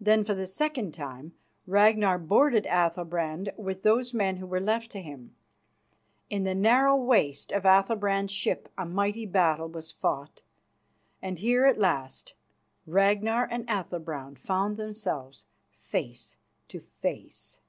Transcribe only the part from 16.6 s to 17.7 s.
to face.